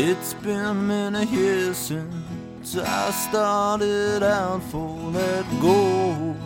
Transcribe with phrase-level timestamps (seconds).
[0.00, 6.36] It's been many years since I started out for that goal.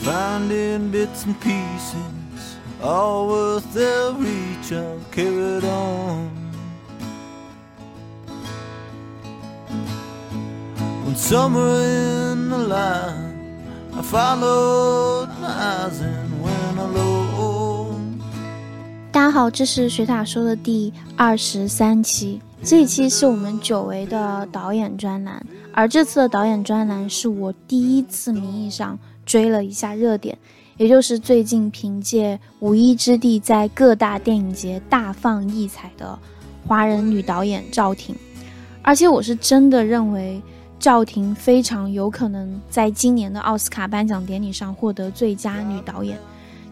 [0.00, 6.30] Finding bits and pieces, all worth their reach, I'll carry on.
[11.04, 16.31] When somewhere in the line, I followed my eyes and.
[19.12, 22.40] 大家好，这是水塔说的第二十三期。
[22.62, 25.44] 这一期是我们久违的导演专栏，
[25.74, 30.38] 而这次的导演专栏是我第一次名义上追了一下热点，
[30.78, 36.18] 也就是最近凭借《无依之地》在各大电影节大放异彩的
[36.66, 38.16] 华人女导演赵婷。
[38.80, 40.40] 而且我是真的认为
[40.78, 46.18] 赵婷非常有可能在今年的奥斯卡颁奖典礼上获得最佳女导演。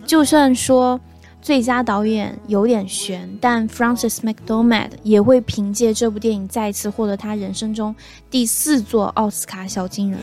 [0.06, 0.98] 就算说
[1.42, 7.94] 最佳导演有点悬，但 Francis McDormand 也会凭借这部电影再次获得他人生中
[8.30, 10.20] 第四座奥斯卡小金人。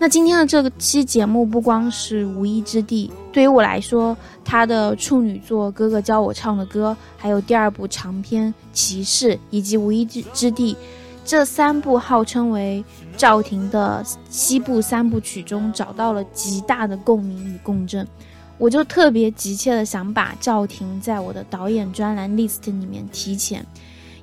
[0.00, 10.76] 那今天的这个期节目不光是无依之地，对于我来说，他的处女作《哥哥教我唱的歌》，还有第二部长篇《骑士》，以及无依之之地，
[11.24, 12.84] 这三部号称为
[13.16, 18.06] 赵婷的西部三部曲中找到了极大的共鸣与共振。
[18.58, 23.64] 我就特别急切的想把赵婷在我的导演专栏 list 里面提前，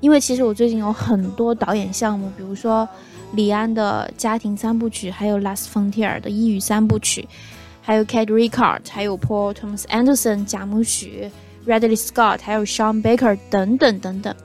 [0.02, 2.88] 因为其实我最近有很多导演项目，比如说
[3.32, 7.28] 李安的家庭三部曲，还有 Last Frontier 的异语三部曲，
[7.82, 11.32] 还有 Kate Ricard，还有 Paul Thomas Anderson 贾木许
[11.66, 14.36] ，Radley Scott，还有 Sean Baker 等等等等，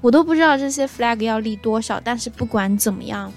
[0.00, 3.32] 我都不知道这些 flag 要立多少，但是不管怎么样。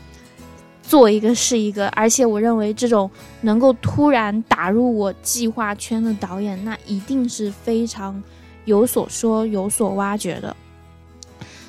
[0.88, 3.10] 做一个是一个，而且我认为这种
[3.42, 8.22] 能够突然打入我计划圈的导演，那一定是非常
[8.66, 10.56] 有所说、有所挖掘的。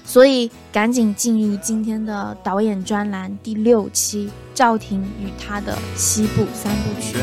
[0.05, 7.17] 所以，赶紧进入今天的导演专栏第六期：赵婷与她的西部三部曲。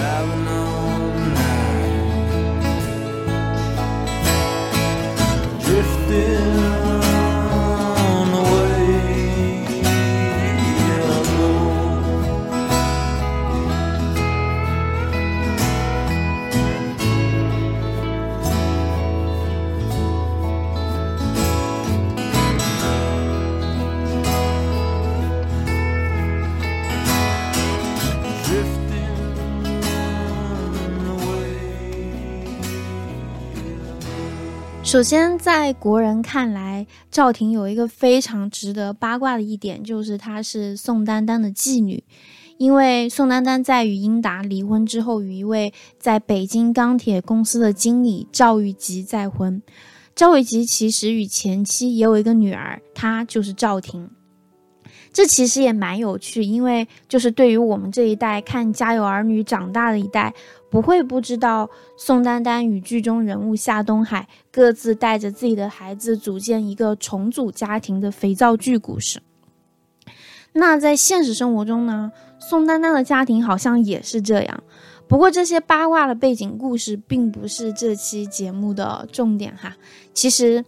[34.94, 42.04] 首先，在国人看来，赵婷有一个非常值得八卦的一点，就是她是宋丹丹的继女。
[42.60, 49.60] 因为宋丹丹在与英达离婚之后，与一位在北京钢铁公司的经理赵玉吉再婚。
[50.14, 54.08] 赵玉吉其实与前妻也有一个女儿，她就是赵婷。
[55.12, 60.34] 这其实也蛮有趣，因为就是对于我们这一代看《家有儿女》长大的一代，
[60.74, 69.22] 不会不知道宋丹丹与剧中人物夏东海各自带着自己的孩子组建一个重组家庭的肥皂剧故事。
[70.54, 74.64] 那在现实生活中呢，宋丹丹的家庭好像也是这样。
[75.08, 79.76] 不过这些八卦的背景故事并不是这期节目的重点哈。
[80.12, 80.66] 其实，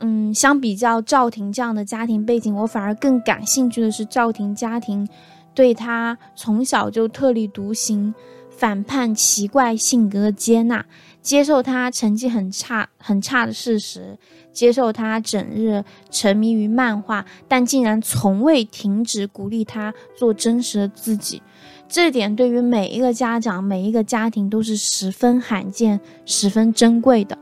[0.00, 5.08] 嗯，相比较赵婷这样的家庭背景，我反而更感兴趣的是赵婷家庭
[5.54, 8.14] 对她从小就特立独行、
[8.56, 10.84] 反叛、奇怪性格的接纳，
[11.20, 14.16] 接受他成绩很差、很差的事实，
[14.52, 21.42] 接受他整日沉迷于漫画，但竟然从未停止鼓励他做真实的自己。
[21.88, 27.36] 这点对于每一个家长、每一个家庭都是十分罕见、十分珍贵的。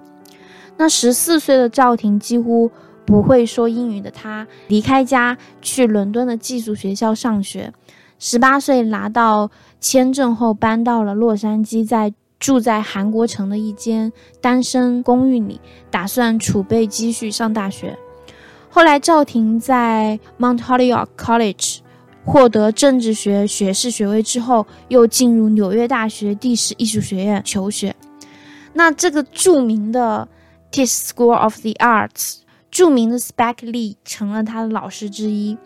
[0.77, 2.71] 那十四岁的赵婷几乎
[3.07, 7.73] 不会说英语的她，离开家去伦敦的寄宿学校上学。
[8.19, 9.51] 十八岁拿到
[9.81, 17.99] 签证后，搬到了洛杉矶，在住在韩国城的一间单身公寓里，打算储备积蓄上大学。
[18.71, 21.79] 后来，赵婷在 Mount Holyoke College
[22.25, 27.95] 获得政治学学士学位之后，又进入纽约大学第十艺术学院求学。
[28.73, 30.27] 那这个著名的
[30.73, 32.39] Tisch School of the Arts，
[32.71, 35.57] 著名的 Spike Lee 成了他的老师之一，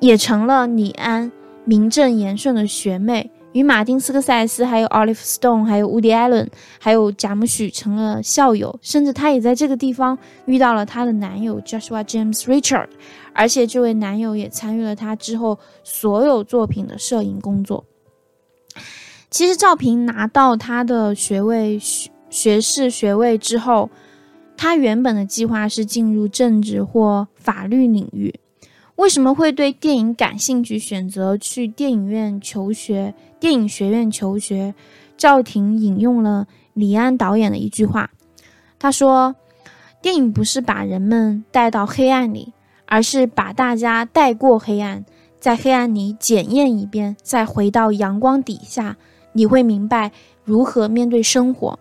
[0.00, 1.30] 也成了李安
[1.64, 6.48] 名正言顺的学妹，与马丁斯科塞斯、还有 Olive Stone、还有 Woody Allen、
[6.80, 12.88] 还有贾木许成了校友，甚至她也在这个地方遇到了她的男友 Joshua James Richard，
[13.32, 17.84] 而且这位男友也参与了她之后所有作品的摄影工作。
[19.30, 23.90] 其实赵平拿到她的学位学学士学位之后，
[24.56, 28.34] 他原本的计划是进入政治或法律领域。
[28.96, 34.74] 为什么会对电影感兴趣，选择去电影院求学、电影学院求学？
[35.16, 38.10] 赵婷引用了李安导演的一句话，
[38.78, 39.34] 他说
[40.02, 42.52] ：“电影不是把人们带到黑暗里，
[42.86, 45.04] 而是把大家带过黑暗，
[45.38, 48.96] 在黑暗里检验一遍，再回到阳光底下，
[49.32, 50.10] 你会明白
[50.44, 51.78] 如何面对生活。”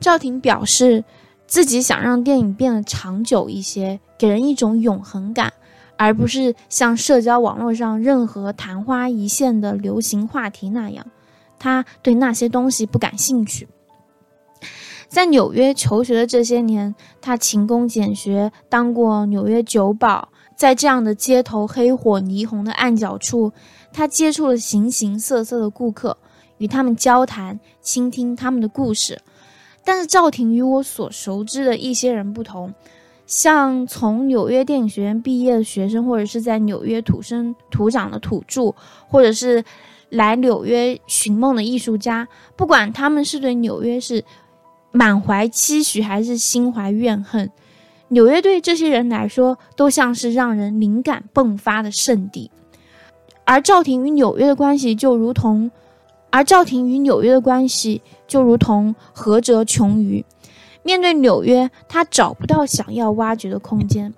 [0.00, 1.04] 赵婷表示，
[1.46, 5.52] 自己想让电影变得长久一些，给人一种永恒感。
[5.96, 11.06] 而不是像社交网络上任何昙花一现的流行话题那样，
[11.58, 13.68] 他对那些东西不感兴趣。
[15.08, 20.28] 在纽约求学的这些年，他勤工俭学，当过纽约酒保。
[20.56, 23.52] 在这样的街头黑火霓虹的暗角处，
[23.92, 26.16] 他接触了形形色色的顾客，
[26.58, 29.20] 与他们交谈，倾听他们的故事。
[29.84, 32.72] 但是赵婷与我所熟知的一些人不同。
[33.26, 38.74] 像从纽约电影学院毕业的学生，或者是在纽约土生土长的土著，
[39.08, 39.64] 或者是
[40.10, 44.22] 来纽约寻梦的艺术家，不管他们是对纽约是
[44.92, 47.50] 满怀期许，还是心怀怨恨，
[48.08, 52.50] 纽约对这些人来说都像是让人灵感迸发的圣地。
[53.44, 55.70] 而赵婷与纽约的关系就如同，
[56.30, 60.24] 而赵婷与纽约的关系就如同何哲穷鱼。
[60.84, 64.14] 面对纽约，他找不到想要挖掘的空间，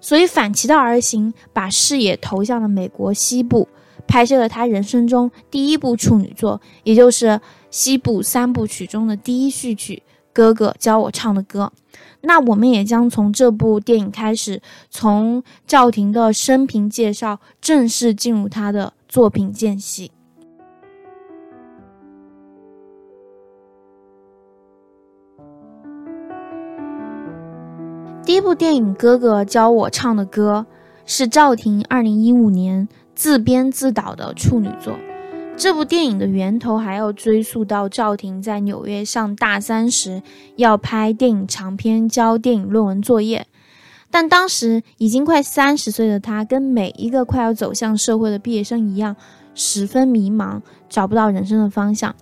[0.00, 3.66] 所以反其道而行，把视野投向了美国西部，
[4.06, 11.72] 拍摄了他人生中第一部处女作，也就是西部三部曲中的第一序曲《哥哥教我唱的歌》。
[12.22, 14.60] 那我们也将从这部电影开始，
[14.90, 20.10] 从赵婷的生平介绍正式进入他的作品间隙。
[28.38, 30.64] 一部电影《哥哥教我唱的歌》
[31.04, 34.94] 是赵婷2015年自编自导的处女作。
[35.56, 40.22] 这部电影的源头还要追溯到赵婷在纽约上大三时
[40.54, 43.48] 要拍电影长片，交电影论文作业。
[44.08, 49.16] 但当时已经快三十岁的她，跟每一个快要走向社会的毕业生一样，
[49.56, 52.14] 十分迷茫，找不到人生的方向。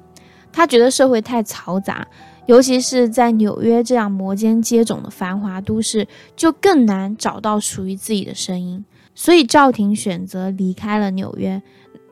[0.51, 2.09] 她觉得社会太嘈杂。
[2.47, 8.85] 尤其是在纽约这样摩肩接踵的繁华都市，就更难找到属于自己的声音。
[9.15, 11.61] 所以赵婷选择离开了纽约，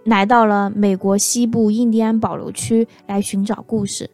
[0.04, 4.10] 来到了美国西部印第安保留区来寻找故事。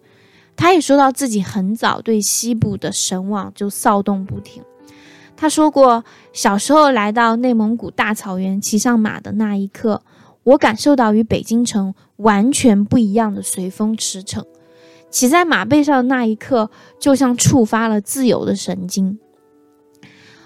[0.57, 4.63] 他也说到自己很早对西部的神往就骚动不停。
[5.37, 10.03] 他说过，小时候来到内蒙古大草原，骑上马的那一刻，
[10.43, 14.45] 我感受到与北京城完全不一样的随风驰骋。
[15.11, 19.19] 骑在马背上的那一刻，就像触发了自由的神经。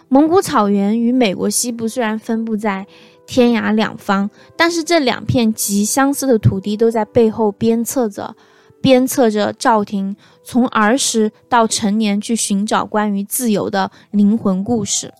[0.09, 2.87] 蒙古草原与美国西部虽然分布在
[3.27, 8.37] 天涯两方，但是这两片极相似的土地都在背后鞭策着，
[8.81, 10.15] 鞭策着赵婷
[10.45, 15.13] 从儿时到成年去寻找关于自由的灵魂故事。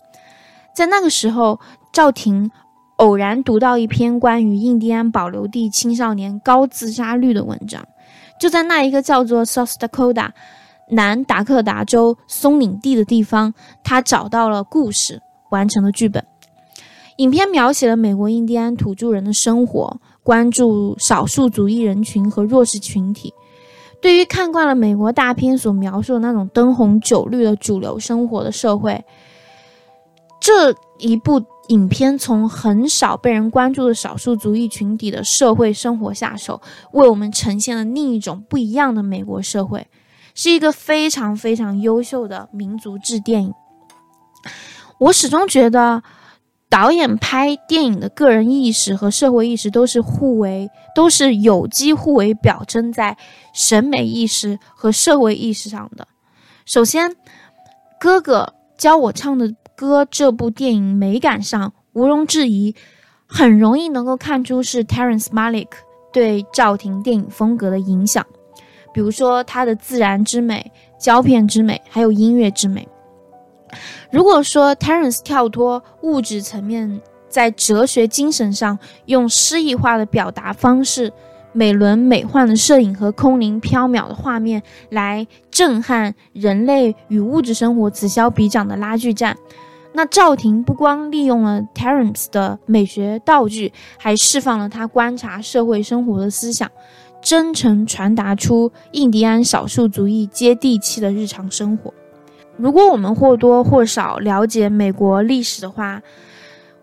[0.75, 1.59] 在那个时候，
[1.91, 2.49] 赵婷
[2.97, 7.85] 偶然读到一篇关于印第安保留地青少年高自杀率的文章。
[8.39, 10.29] 就在那一个叫做 South Dakota
[10.89, 16.25] 南达克达州松岭地的地方，他找到了故事，完成了剧本。
[17.17, 23.33] 影片描写了美国印第安土著人的生活，关注少数族裔人群和弱势群体。
[24.01, 29.03] 对于看惯了美国大片所描述的那种灯红酒绿的主流生活的社会，
[30.39, 31.41] 这一部。
[31.69, 39.87] 影片从很少被人关注的少数族裔群体的社会生活下手，为我们呈现了另一种不一样的美国社会，
[40.35, 43.53] 是一个非常非常优秀的民族志电影。
[44.99, 46.03] 我始终觉得，
[46.69, 53.17] 导演拍电影的个人意识和社会意识都是互为，都是有机互为表征在
[53.53, 56.07] 审美意识和社会意识上的。
[56.65, 57.15] 首先，
[57.99, 59.53] 哥哥教我唱的。
[59.75, 62.75] 歌这部电影美感上毋庸置疑，
[63.25, 65.67] 很容易能够看出是 Terence Malick
[66.13, 68.25] 对赵婷电影风格的影响。
[68.93, 72.87] 比如说他的自然之美、胶片之美，还有音乐之美。
[74.09, 81.11] 如果说 Terrence 跳脱物质层面，在哲学精神上用诗意化的表达方式。
[81.51, 89.37] 美轮美奂的摄影和空灵飘渺的画面，来震撼人类与物质生活此消彼长的拉锯战。
[89.95, 96.69] 那赵婷不光利用了 Terence 的美学道具，还释放了他观察社会生活的思想，
[97.21, 101.93] 真诚传达出印第安少数族裔接地气的日常生活。
[102.57, 106.01] 如果我们或多或少了解美国历史的话，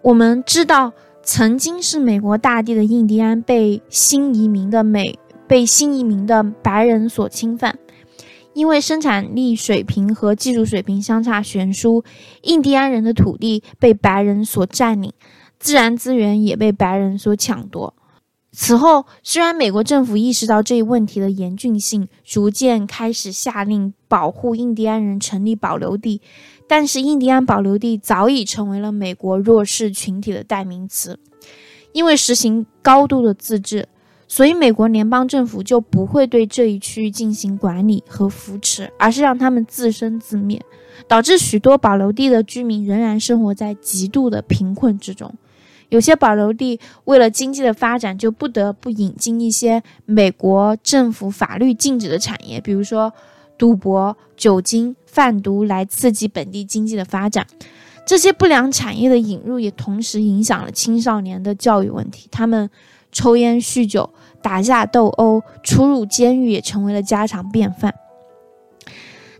[0.00, 0.92] 我们知道，
[1.22, 7.78] 曾经是美国大地的印第安被新移民的美被新移民的白人所侵犯，
[8.54, 12.04] 因为生产力水平和技术水平相差悬殊，
[12.42, 15.12] 印第安人的土地被白人所占领，
[15.58, 17.94] 自然资源也被白人所抢夺。
[18.54, 26.20] 此后，虽然美国政府意识到这一问题的严峻性，逐渐开始下令保护印第安人成立保留地，
[26.68, 31.18] 但是印第安保留地早已成为了美国弱势群体的代名词。
[31.92, 33.88] 因为实行高度的自治，
[34.32, 40.58] 所以美国联邦政府就不会对这一区域进行管理和扶持，而是让他们自生自灭，
[41.06, 45.30] 导致许多保留地的居民仍然生活在极度的贫困之中。
[45.90, 53.12] 有些保留地为了经济的发展，就不得不引进一些美国政府法律禁止的产业，比如说
[53.58, 57.46] 赌博、酒精、贩毒，来刺激本地经济的发展。
[58.06, 62.26] 这些不良产业的引入，也同时影响了青少年的教育问题。
[62.32, 62.70] 他们
[63.12, 64.10] 抽烟、酗酒、
[64.42, 67.94] 打架斗殴、出入监狱，也成为了家常便饭。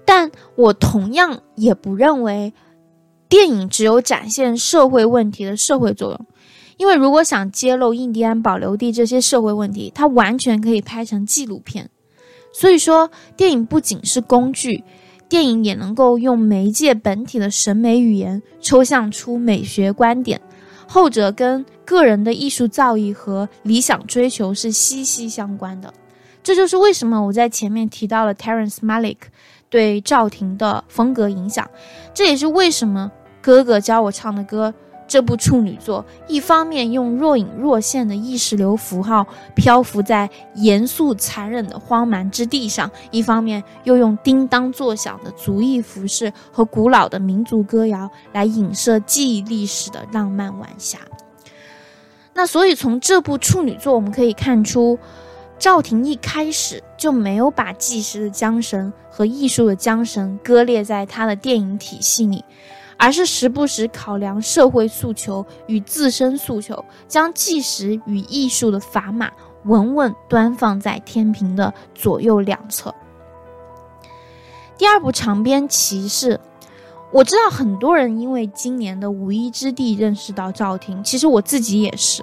[0.04, 2.52] 但我同样也不认为
[3.28, 6.26] 电影只有展现社会问题的社会作用。
[6.76, 11.88] 因为如果想揭露印第安保留地这些社会问题，它完全可以拍成纪录片。
[12.52, 14.82] 所以说，电影不仅是工具，
[15.28, 20.40] 电影也能够用媒介本体的审美语言抽象出美学观点，
[20.92, 25.90] 后者跟个人的艺术造诣和理想追求是息息相关的。
[26.42, 29.16] 这就是为什么我在前面提到了 Terence Malik
[29.70, 31.66] 对赵婷的风格影响，
[32.12, 34.74] 这也是为什么哥哥教我唱的歌。
[35.12, 50.96] 这部处女作，一方面用若隐若现的意识流符号漂浮在严肃残忍的荒蛮之地上，一方面又用叮当作响的族裔服饰和古老的民族歌谣来影射记忆历史的浪漫晚霞。
[52.32, 54.98] 那所以从这部处女作，我们可以看出，
[55.58, 62.42] 赵婷一开始就没有把纪实的缰绳和艺术的缰绳割裂在他的电影体系里。
[63.02, 69.28] 而是时不时考量社会诉求与自身诉求，将纪实与艺术的砝码
[69.64, 72.94] 稳稳端放在天平的左右两侧。
[74.78, 76.34] 第二部长篇《骑士》，
[77.10, 82.22] 我知道很多人因为今年的五一之地认识到赵婷，其实我自己也是。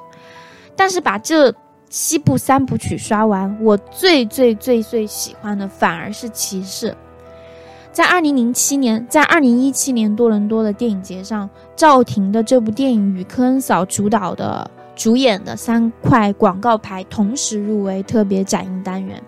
[0.77, 1.53] 但是把这
[1.89, 6.91] 七部三部曲刷完，我最最最最喜欢的反而是《骑士》。
[7.91, 19.21] 在二零零七年，在二零一七年多伦多的电影节上，赵婷的这部电影与科恩嫂主导的、主演的三块广告牌同时入围特别展映单元。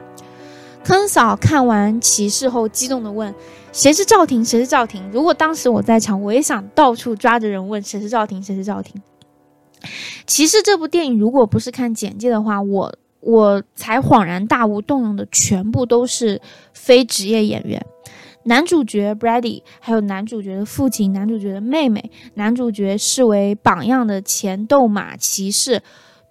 [0.83, 3.33] 科恩嫂看完《骑士》后，激动地问
[3.73, 4.45] ：“谁是赵婷？
[4.45, 8.41] 谁是赵婷？”如果当时我在场，我也想到处抓着人问：“谁是赵婷？
[8.41, 9.01] 谁是赵婷？”
[10.25, 16.41] 《骑士》这部电影，如果不是看简介的话，我我才恍然大悟，动用的全部都是
[16.73, 17.83] 非职业演员。
[18.43, 25.83] 男主角 Brady，还有男主角的父亲、男主角的妹妹、男主角视为榜样的前斗马骑士，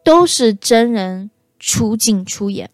[0.03, 2.69] 都是真人出镜出演。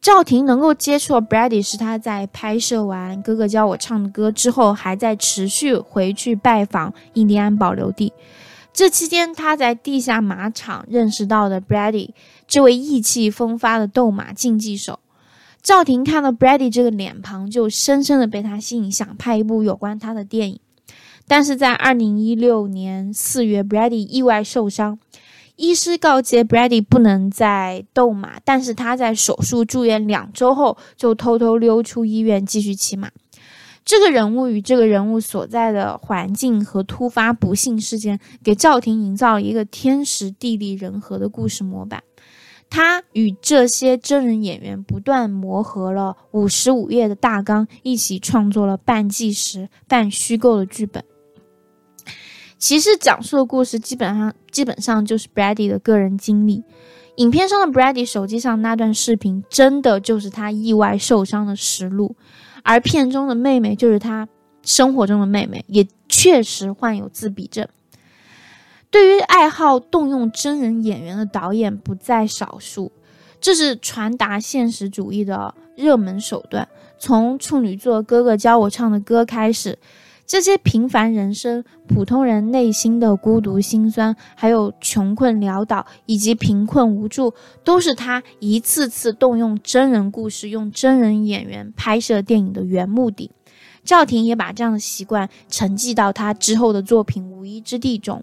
[0.00, 8.12] 赵婷能够接触 Brady，是他在拍摄完《哥哥教我唱的歌》之后，还在持续回去拜访印第安保留地。
[8.72, 12.10] 这期间，他在地下马场认识到的 Brady，
[12.48, 14.98] 这位意气风发的斗马竞技手。
[15.62, 20.60] 赵婷看到 Brady 这个脸庞，就深深的被他吸引，想拍一部有关他的电影。
[21.28, 24.98] 但是在二零一六年四月，Brady 意外受伤，
[25.54, 28.40] 医师告诫 Brady 不能再斗马。
[28.44, 33.08] 但是他在手术住院两周后，就偷偷溜出医院继续骑马。
[33.84, 42.02] 这个人物与这个人物所在的环境和突发不幸事件，给赵婷营造了一个天时地利人和的故事模板。
[42.72, 51.04] 他与这些真人演员不断磨合了五十五页的大纲，一起创作了半纪实半虚构的剧本。
[52.56, 56.64] 骑士讲述的故事基本上基本上就是 Brady 的个人经历。
[57.16, 62.16] 影片上的 Brady 手机上那段视频，真的就是他意外受伤的实录，
[62.62, 64.26] 而片中的妹妹就是他
[64.62, 67.68] 生活中的妹妹，也确实患有自闭症。
[68.92, 72.92] 对于爱好动用真人演员的导演不在少数，
[73.40, 76.68] 这是传达现实主义的热门手段。
[76.98, 79.78] 从处女座《哥哥教我唱的歌》开始，
[80.26, 87.32] 这些平凡人生、普通人内心的孤独心酸，还有穷困潦倒以及贫困无助，
[87.64, 93.30] 都是他一次次动用真人故事、用真人演员拍摄电影的原目的。
[93.82, 98.22] 赵婷也把这样的习惯承继到他之后的作品《无依之地》中。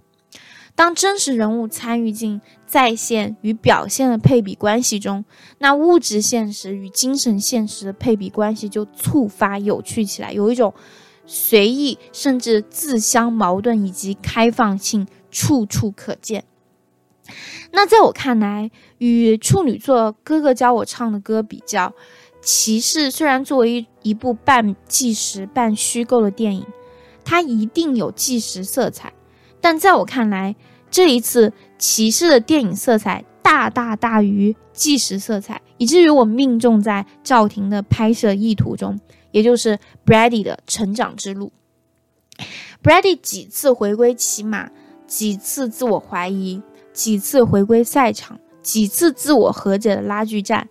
[0.80, 5.26] 当真实人物参与进在线与表现的配比关系中，
[5.58, 10.74] 那物质现实与精神现实的配比关系就触发有趣起来，有一种
[11.26, 16.46] 随意甚至自相矛盾以及开放性处处可见。
[17.74, 21.88] 那在我看来，与处女座哥哥教我唱的歌比较，
[22.40, 26.66] 《骑士》虽然作为一一部半纪实半虚构的电影，
[27.26, 29.12] 它一定有纪实色彩，
[29.60, 30.56] 但在我看来，
[30.90, 39.00] 这一次《骑士》的电影色彩大大大于纪实色彩，以至于我命中在赵婷的拍摄意图中，
[39.32, 41.52] 也就是 Brady 的成长之路。
[42.82, 44.70] Brady 几次回归骑马，
[45.06, 46.62] 几次自我怀疑。
[46.92, 50.68] 几次回归赛场，几次自我和解的拉锯战，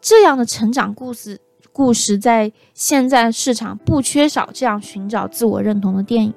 [0.00, 1.40] 这样的成长故事，
[1.70, 6.34] 故事在现在市场不缺少这样寻找自我认同的电影。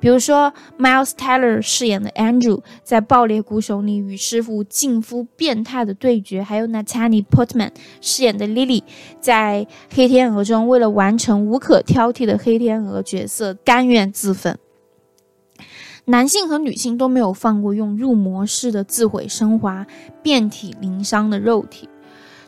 [0.00, 8.82] 比如说，Miles Teller 饰演的 Andrew 在《爆裂鼓手》里与师傅近乎变态的对决，还有 Natalie Portman 饰演的 Lily
[9.20, 14.58] 在《黑天鹅》中为了完成无可挑剔的黑天鹅角色，甘愿自焚。
[16.06, 19.86] 男性和女性都没有放过用入魔式的自毁升华、
[20.22, 21.88] 遍体鳞伤的肉体。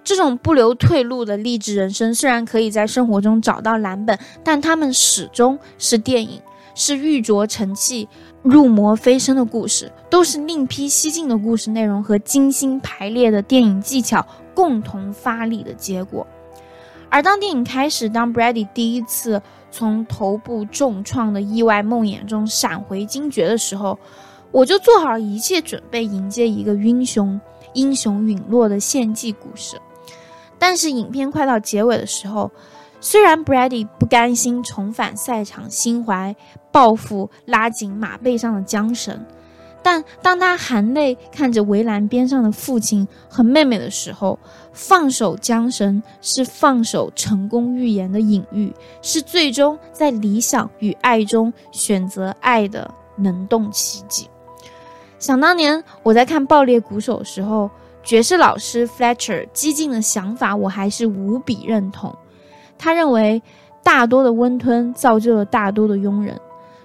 [0.02, 6.40] 这种不留退路的励志人生，虽然可以在生活中找到蓝本，但他们始终是电影，
[6.74, 8.08] 是玉琢成器、
[8.42, 16.26] 入魔飞升的故事，都是另辟蹊径的故事内容和精心排列的电影技巧共同发力的结果。
[17.08, 19.40] 而当电影开始，当 Brady 第一次。
[19.74, 23.98] 从头部重创的意外梦魇中闪回惊觉的时候，
[24.50, 27.40] 我就做好了一切准备迎接一个英雄
[27.72, 29.80] 英雄陨落的献祭故事。
[30.58, 32.50] 但是影片快到结尾的时候，
[33.04, 36.36] 虽然 Brady 不甘心重返赛场，心怀
[36.70, 39.26] 报复，拉紧马背上的缰绳。
[39.82, 44.38] 但当他含泪看着围栏边上的父亲和妹妹的时候，
[44.72, 54.30] 放手缰绳是放手成功预言的隐喻，是最终在理想与爱中选择爱的能动奇迹。
[55.18, 57.68] 想当年我在看《爆裂鼓手》的时候，
[58.04, 62.14] 爵士老师 Fletcher 激进的想法，我还是无比认同。
[62.82, 63.40] 他认为，
[63.84, 66.36] 大多的温吞造就了大多的庸人。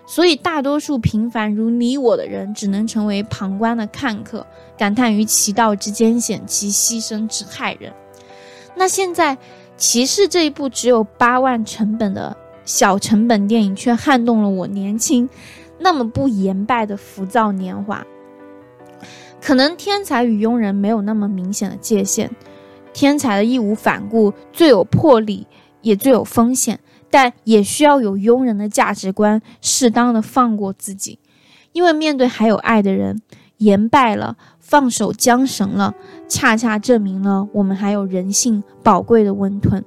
[0.05, 4.45] 所以，大多数平凡如你我的人，只能成为旁观的看客，
[4.77, 7.91] 感叹于其道之艰险，其牺牲之害人。
[8.75, 9.35] 那现在，
[9.75, 15.27] 《骑士》这一部只有八万成本的小成本电影，却撼动了我年轻、
[15.79, 18.05] 那么不言败的浮躁年华。
[19.41, 22.29] 可能天才与庸人没有那么明显的界限，
[22.93, 25.45] 天才的义无反顾最有魄力，
[25.81, 26.79] 也最有风险。
[27.09, 31.19] 但也需要有庸人的价值观，适当的放过自己，
[31.71, 33.21] 因为面对还有爱的人，
[33.59, 35.95] 言败了，放手缰绳了，
[36.27, 39.81] 恰恰证明了我们还有人性宝贵的温吞。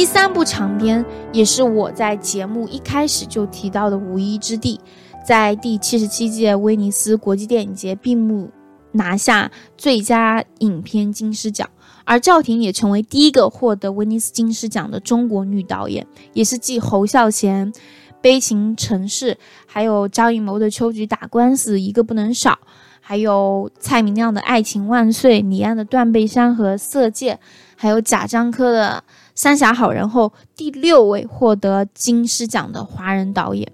[0.00, 4.80] 第三部长片也是我在节目一开始就提到的《无依之地》，
[5.26, 8.50] 在第七十七届威尼斯国际电影节闭幕
[8.92, 11.68] 拿下最佳影片金狮奖，
[12.06, 17.70] 而赵婷也成为第一个获得威尼斯金狮奖的中国女导演，也是继侯孝贤
[18.22, 19.34] 《悲情城市》
[19.66, 22.58] 还有张艺谋的《秋菊打官司》一个不能少，
[23.02, 27.34] 还有蔡明亮的《爱情万岁》、李安的《断背山》和《色戒》，
[27.76, 29.04] 还有贾樟柯的。
[29.40, 33.72] 三峡好人后，第六位获得金狮奖的华人导演，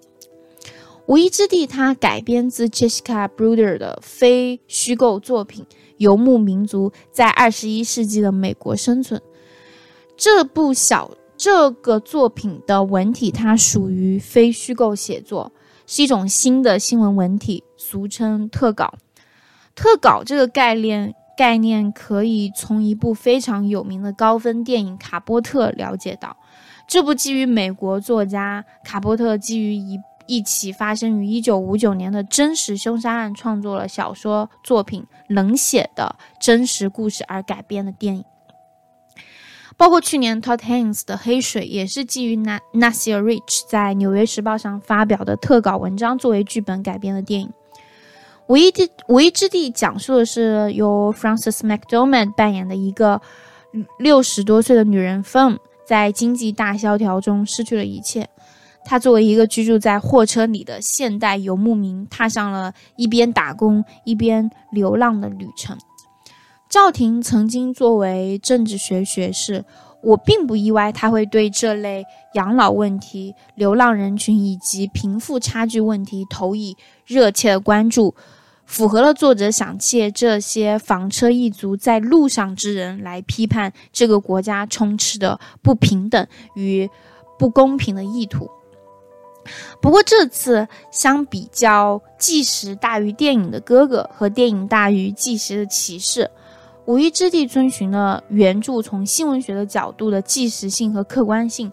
[1.06, 5.64] 《无依之地》它改编自 Jessica Bruder 的非虚构作品
[5.96, 9.20] 《游牧民族在二十一世纪的美国生存》。
[10.16, 15.50] 这部小这个作品的文体，它属于非虚构写作，
[15.84, 18.94] 是一种新的新闻文体，俗称特稿。
[19.74, 21.16] 特稿这个概念。
[21.36, 26.36] 概念可以从一部非常有名的高分电影《卡波特》了解到。
[26.88, 38.24] 这部基于美国作家卡波特基于一一起发生于1959年的真实凶杀案创作了小说作品《冷血》的真实故事而改编的电影。
[39.76, 47.52] 包括去年 Todd Haynes 的《黑水》也是基于 Nasir Rich 在《纽约时报》上发表的特稿文章作为剧本改编的电影。
[48.48, 53.20] 无一地无一之地讲述的是由 Frances McDormand 扮演的一个
[53.98, 58.28] 六十多岁的女人 Fern，在经济大萧条中失去了一切。
[58.84, 65.76] 她作为一个居住在货车里的现代游牧民，踏上了一边打工一边流浪的旅程。
[66.70, 69.64] 赵婷曾经作为政治学学士，
[70.02, 72.04] 我并不意外她会对这类
[72.34, 78.14] 养老问题、流浪人群以及贫富差距问题投以热切的关注。
[78.66, 86.26] 符合了作者想借这些房车一族在路上之人来批判这个国家充斥的不平等
[86.56, 86.90] 与
[87.38, 88.50] 不公平的意图。
[89.80, 96.28] 不过这次相比较纪实大于电影的哥哥和电影大于纪实的骑士，
[96.84, 101.70] 无一之地遵循了原著从新闻学的角度的纪实性和客观性，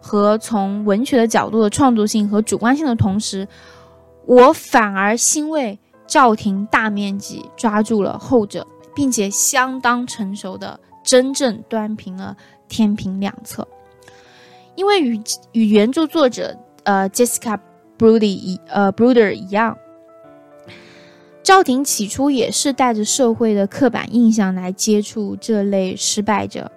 [0.00, 3.48] 和从文学的角度的创作性和主观性的同时，
[4.24, 5.80] 我反而欣慰。
[6.06, 12.36] 赵婷大面积抓住了后者，并且相当成熟的真正端平了
[12.68, 13.66] 天平两侧。
[14.76, 15.20] 因为与
[15.52, 17.58] 与原著作者呃 Jessica
[17.98, 19.76] Brody 一呃 Bruder 一样，
[21.42, 26.70] 赵婷起初也是带着社会的刻板印象来接触这类失败者，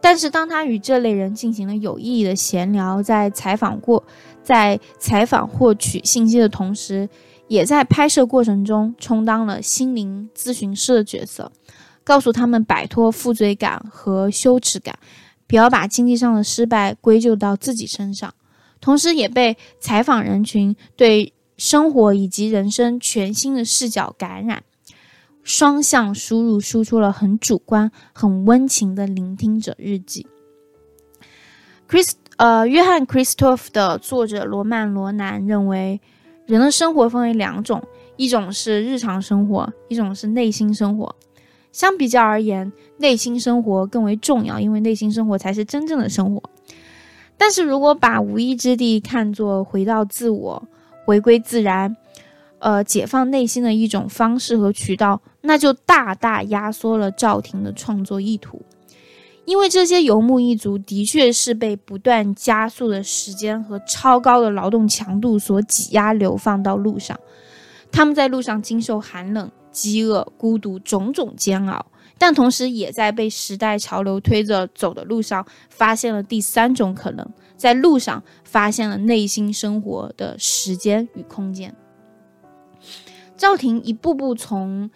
[0.00, 4.02] 但是当他与这类人进行了有意义的闲聊，在采访过
[4.42, 7.08] 在采访获取信息的同时。
[7.50, 11.50] 也在拍摄过程中充当了心灵咨询师的角色，
[12.04, 14.96] 告诉他们摆脱负罪感和羞耻感，
[15.48, 18.32] 不要把经济上的失败归咎到自己身上。
[18.80, 24.62] 同时，也被采访人群对生活以及人生全新的视角感染，
[25.42, 30.24] 双向输入输出了很主观、很温情的聆听者日记。
[31.88, 36.00] Chris，呃，约翰·克里斯托夫的作者罗曼·罗南认为。
[36.50, 37.80] 人的生活分为两种，
[38.16, 41.14] 一种是日常生活，一种是内心生活。
[41.70, 46.42] 相比较而言，内心生活更为重要，因为内心生活才是真正的生活。
[47.36, 50.60] 但是如果把无依之地看作回到自我、
[51.04, 51.96] 回归自然、
[52.58, 58.60] 呃解放内心的一种方式和渠道，那就大大压缩了赵婷的创作意图。
[59.50, 67.18] 因为这些游牧一族的确是被不断加速的时间和超高的劳动强度所挤压，流放到路上。
[67.90, 71.84] 他们在路上经受寒冷、饥饿、孤独种种煎熬，
[72.16, 81.74] 但同时也在被时代潮流推着走的路上，发现了第三种可能：在路上发现了内心生活的时间与空间。
[83.36, 84.88] 赵婷一步步从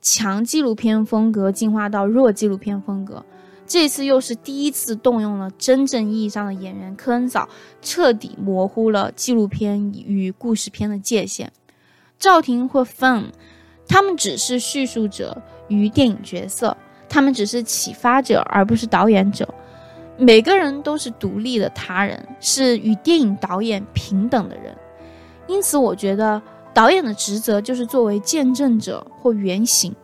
[0.00, 3.26] 强纪录片风格进化到弱纪录片风格。
[3.68, 7.46] 这次又是第一次动用了真正意义上的演员科恩嫂，
[7.82, 11.52] 彻底模糊了纪录片与故事片的界限。
[12.18, 13.26] 赵婷或 Fun，
[13.86, 16.74] 他们只是叙述者与电影角色，
[17.10, 19.46] 他们只是启发者而不是导演者。
[20.16, 24.74] 每个人都是独立的他人，是与电影导演平等的人。
[25.46, 26.40] 因此，我觉得
[26.72, 29.94] 导演的职责就是作为见证者或原型。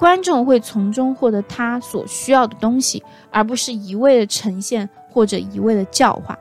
[0.00, 6.38] 观众会从中获得他所需要的东西，而不是一味的呈现或者一味的教化。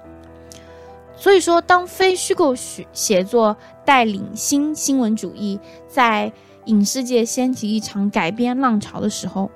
[1.17, 6.31] 所以说，当非虚构写写作带领新新闻主义在
[6.67, 9.51] 影视界掀起一场改编浪潮的时候，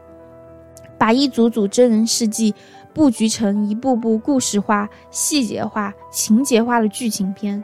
[0.97, 2.53] 把一组组真人事迹
[2.93, 7.63] 布局成一部部故事化、细节化、情节化的剧情片。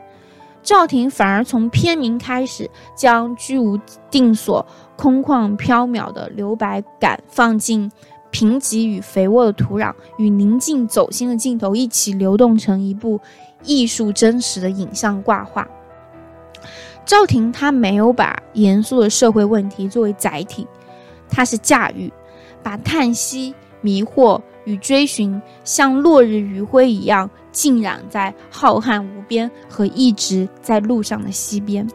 [0.62, 3.78] 赵婷反而从片名开始，将居无
[4.10, 4.64] 定所、
[4.96, 7.90] 空旷缥缈的留白感放进
[8.30, 13.18] 贫瘠与肥沃的土壤，与宁静走心的镜头一起流动成一部
[13.64, 15.66] 艺术真实的影像挂画。
[17.06, 20.66] 赵婷她没有把严肃的社会问题作为载体，
[21.28, 22.12] 她是驾驭，
[22.62, 27.28] 把叹息、迷惑与追寻像落日余晖一样。
[27.60, 31.86] 浸染在浩瀚无边和一直在路上的西边，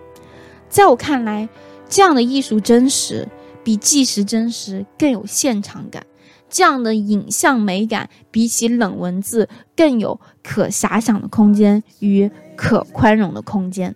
[0.70, 1.50] 在我看来，
[1.90, 3.28] 这样的艺术真实
[3.64, 6.06] 比纪实真实更有现场感，
[6.52, 13.96] 这样的影像美感比起冷文字更有可遐想的空间与可宽容的空间。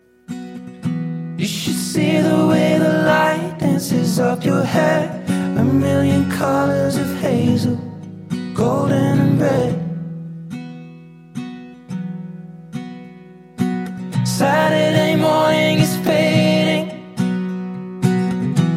[8.56, 9.89] Golden and red.
[14.40, 16.88] Saturday morning is fading.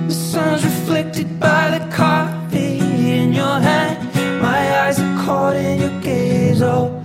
[0.08, 4.42] The sun's reflected by the coffee in your hand.
[4.42, 7.01] My eyes are caught in your gaze all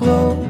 [0.00, 0.49] glow